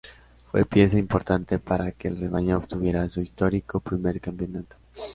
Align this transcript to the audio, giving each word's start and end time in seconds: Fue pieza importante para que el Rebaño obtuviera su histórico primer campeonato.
Fue 0.49 0.65
pieza 0.65 0.97
importante 0.97 1.59
para 1.59 1.91
que 1.91 2.07
el 2.07 2.17
Rebaño 2.19 2.57
obtuviera 2.57 3.07
su 3.07 3.21
histórico 3.21 3.79
primer 3.81 4.19
campeonato. 4.19 4.75